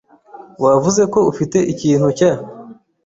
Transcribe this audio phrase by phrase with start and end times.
[0.63, 2.31] Wavuze ko ufite ikintu cya